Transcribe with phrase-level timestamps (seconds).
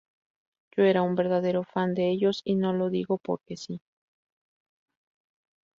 [0.75, 3.83] Yo era un verdadero fan de ellos, y no lo digo por que sí.